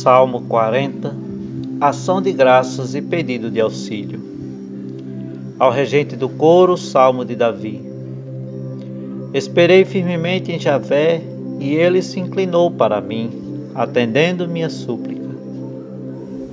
Salmo 0.00 0.40
40 0.48 1.14
Ação 1.78 2.22
de 2.22 2.32
graças 2.32 2.94
e 2.94 3.02
pedido 3.02 3.50
de 3.50 3.60
auxílio. 3.60 4.18
Ao 5.58 5.70
regente 5.70 6.16
do 6.16 6.26
coro, 6.26 6.74
Salmo 6.78 7.22
de 7.22 7.36
Davi. 7.36 7.82
Esperei 9.34 9.84
firmemente 9.84 10.52
em 10.52 10.58
Javé 10.58 11.20
e 11.58 11.74
ele 11.74 12.00
se 12.00 12.18
inclinou 12.18 12.70
para 12.70 12.98
mim, 12.98 13.30
atendendo 13.74 14.48
minha 14.48 14.70
súplica. 14.70 15.28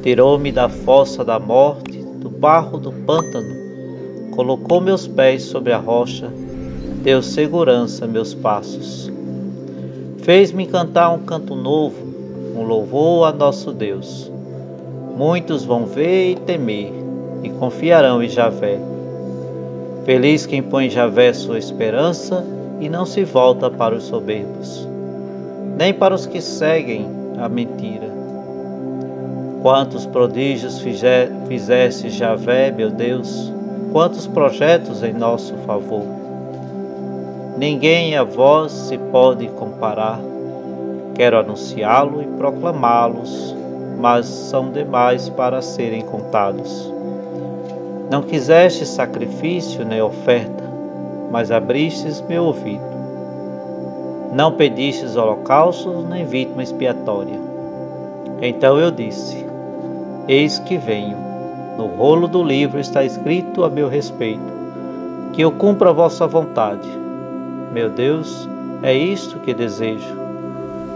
Tirou-me 0.03 0.51
da 0.51 0.67
fossa 0.67 1.23
da 1.23 1.39
morte, 1.39 2.03
do 2.19 2.29
barro 2.29 2.77
do 2.77 2.91
pântano, 2.91 3.55
colocou 4.31 4.81
meus 4.81 5.07
pés 5.07 5.43
sobre 5.43 5.71
a 5.71 5.77
rocha, 5.77 6.29
deu 7.01 7.21
segurança 7.21 8.03
a 8.03 8.09
meus 8.09 8.33
passos. 8.33 9.09
Fez-me 10.17 10.67
cantar 10.67 11.11
um 11.11 11.19
canto 11.19 11.55
novo 11.55 12.07
um 12.57 12.63
louvor 12.63 13.27
a 13.27 13.31
nosso 13.31 13.71
Deus. 13.71 14.31
Muitos 15.15 15.63
vão 15.63 15.85
ver 15.85 16.31
e 16.31 16.35
temer, 16.35 16.91
e 17.43 17.49
confiarão 17.51 18.21
em 18.21 18.29
Javé. 18.29 18.79
Feliz 20.05 20.45
quem 20.45 20.63
põe 20.63 20.87
em 20.87 20.89
Javé 20.89 21.33
sua 21.33 21.59
esperança 21.59 22.43
e 22.79 22.89
não 22.89 23.05
se 23.05 23.23
volta 23.23 23.69
para 23.69 23.95
os 23.95 24.05
soberbos, 24.05 24.87
nem 25.77 25.93
para 25.93 26.15
os 26.15 26.25
que 26.25 26.41
seguem 26.41 27.07
a 27.39 27.47
mentira. 27.47 28.07
Quantos 29.61 30.05
prodígios 30.05 30.79
fizeste, 30.79 32.09
Javé, 32.09 32.71
meu 32.71 32.89
Deus, 32.89 33.51
quantos 33.91 34.25
projetos 34.25 35.03
em 35.03 35.13
nosso 35.13 35.53
favor. 35.65 36.05
Ninguém 37.57 38.15
a 38.15 38.23
vós 38.23 38.71
se 38.71 38.97
pode 38.97 39.47
comparar 39.49 40.19
Quero 41.15 41.39
anunciá-lo 41.39 42.21
e 42.21 42.25
proclamá-los, 42.25 43.55
mas 43.99 44.25
são 44.27 44.69
demais 44.71 45.29
para 45.29 45.61
serem 45.61 46.01
contados. 46.01 46.93
Não 48.09 48.21
quiseste 48.21 48.85
sacrifício 48.85 49.83
nem 49.83 50.01
oferta, 50.01 50.63
mas 51.31 51.51
abristes 51.51 52.21
meu 52.21 52.45
ouvido. 52.45 52.85
Não 54.31 54.53
pedistes 54.53 55.15
holocaustos 55.15 56.07
nem 56.07 56.25
vítima 56.25 56.63
expiatória. 56.63 57.39
Então 58.41 58.77
eu 58.77 58.91
disse: 58.91 59.45
Eis 60.27 60.59
que 60.59 60.77
venho. 60.77 61.17
No 61.77 61.87
rolo 61.87 62.27
do 62.27 62.43
livro 62.43 62.79
está 62.79 63.03
escrito 63.03 63.63
a 63.63 63.69
meu 63.69 63.87
respeito, 63.87 64.41
que 65.33 65.41
eu 65.41 65.51
cumpra 65.51 65.89
a 65.89 65.93
vossa 65.93 66.25
vontade. 66.25 66.87
Meu 67.71 67.89
Deus, 67.89 68.49
é 68.81 68.93
isto 68.93 69.39
que 69.39 69.53
desejo 69.53 70.26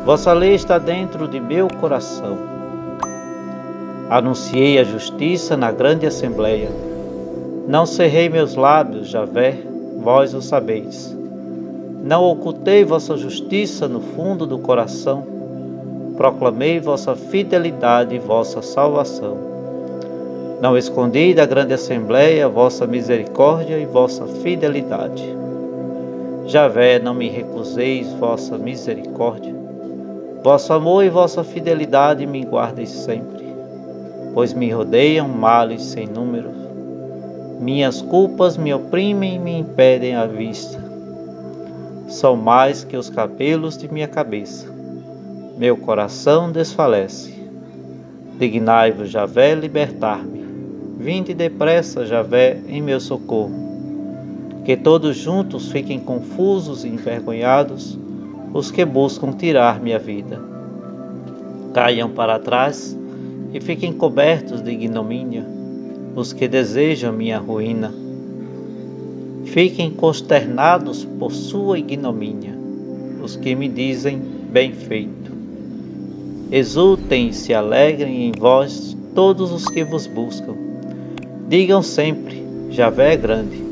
Vossa 0.03 0.33
lei 0.33 0.55
está 0.55 0.79
dentro 0.79 1.27
de 1.27 1.39
meu 1.39 1.67
coração. 1.79 2.35
Anunciei 4.09 4.79
a 4.79 4.83
justiça 4.83 5.55
na 5.55 5.71
grande 5.71 6.07
assembleia. 6.07 6.69
Não 7.67 7.85
cerrei 7.85 8.27
meus 8.27 8.55
lábios, 8.55 9.09
Javé, 9.09 9.59
vós 10.01 10.33
o 10.33 10.41
sabeis. 10.41 11.15
Não 12.03 12.23
ocultei 12.23 12.83
vossa 12.83 13.15
justiça 13.15 13.87
no 13.87 14.01
fundo 14.01 14.47
do 14.47 14.57
coração. 14.57 15.23
Proclamei 16.17 16.79
vossa 16.79 17.15
fidelidade 17.15 18.15
e 18.15 18.19
vossa 18.19 18.63
salvação. 18.63 19.37
Não 20.59 20.75
escondi 20.75 21.35
da 21.35 21.45
grande 21.45 21.75
assembleia 21.75 22.49
vossa 22.49 22.87
misericórdia 22.87 23.77
e 23.77 23.85
vossa 23.85 24.25
fidelidade. 24.25 25.23
Javé, 26.47 26.97
não 26.97 27.13
me 27.13 27.29
recuseis 27.29 28.11
vossa 28.13 28.57
misericórdia 28.57 29.60
Vosso 30.43 30.73
amor 30.73 31.03
e 31.03 31.09
vossa 31.09 31.43
fidelidade 31.43 32.25
me 32.25 32.43
guardem 32.43 32.87
sempre, 32.87 33.45
pois 34.33 34.53
me 34.55 34.71
rodeiam 34.71 35.27
males 35.27 35.83
sem 35.83 36.07
número. 36.07 36.49
Minhas 37.59 38.01
culpas 38.01 38.57
me 38.57 38.73
oprimem 38.73 39.35
e 39.35 39.39
me 39.39 39.59
impedem 39.59 40.15
a 40.15 40.25
vista. 40.25 40.81
São 42.07 42.35
mais 42.35 42.83
que 42.83 42.97
os 42.97 43.07
cabelos 43.07 43.77
de 43.77 43.87
minha 43.93 44.07
cabeça. 44.07 44.67
Meu 45.59 45.77
coração 45.77 46.51
desfalece. 46.51 47.39
Dignai-vos, 48.39 49.11
Javé, 49.11 49.53
libertar-me. 49.53 50.43
Vinde 50.97 51.35
depressa, 51.35 52.03
Javé, 52.03 52.59
em 52.67 52.81
meu 52.81 52.99
socorro. 52.99 53.53
Que 54.65 54.75
todos 54.75 55.17
juntos 55.17 55.71
fiquem 55.71 55.99
confusos 55.99 56.83
e 56.83 56.87
envergonhados 56.87 58.00
os 58.53 58.71
que 58.71 58.83
buscam 58.85 59.31
tirar 59.31 59.81
minha 59.81 59.99
vida. 59.99 60.41
Caiam 61.73 62.09
para 62.09 62.39
trás 62.39 62.97
e 63.53 63.61
fiquem 63.61 63.93
cobertos 63.93 64.61
de 64.61 64.71
ignomínia 64.71 65.45
os 66.15 66.33
que 66.33 66.47
desejam 66.47 67.13
minha 67.13 67.37
ruína. 67.37 67.93
Fiquem 69.45 69.91
consternados 69.91 71.05
por 71.05 71.31
sua 71.31 71.79
ignomínia 71.79 72.59
os 73.23 73.35
que 73.35 73.55
me 73.55 73.67
dizem 73.67 74.19
bem 74.51 74.73
feito. 74.73 75.31
Exultem 76.51 77.29
e 77.29 77.33
se 77.33 77.53
alegrem 77.53 78.27
em 78.27 78.31
vós 78.31 78.97
todos 79.15 79.51
os 79.51 79.65
que 79.65 79.83
vos 79.83 80.07
buscam. 80.07 80.55
Digam 81.47 81.81
sempre: 81.81 82.43
Javé 82.71 83.13
é 83.13 83.17
grande, 83.17 83.63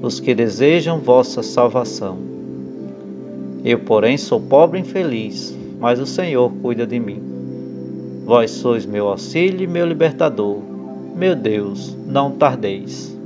os 0.00 0.20
que 0.20 0.34
desejam 0.34 1.00
vossa 1.00 1.42
salvação. 1.42 2.37
Eu, 3.64 3.80
porém, 3.80 4.16
sou 4.16 4.40
pobre 4.40 4.78
e 4.78 4.82
infeliz, 4.82 5.56
mas 5.80 5.98
o 5.98 6.06
Senhor 6.06 6.50
cuida 6.62 6.86
de 6.86 6.98
mim. 6.98 7.20
Vós 8.24 8.50
sois 8.50 8.86
meu 8.86 9.08
auxílio 9.08 9.62
e 9.62 9.66
meu 9.66 9.86
libertador. 9.86 10.58
Meu 11.16 11.34
Deus, 11.34 11.96
não 12.06 12.30
tardeis. 12.30 13.17